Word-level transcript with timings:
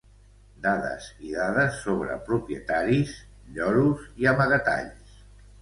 Dades 0.61 1.09
i 1.27 1.33
dades 1.41 1.77
sobre 1.83 2.17
propietaris, 2.31 3.13
lloros 3.59 4.09
i 4.25 4.31
amagatalls. 4.33 5.23